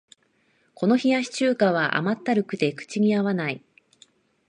[0.73, 3.63] この冷やし中華は甘ったるくて口に合わない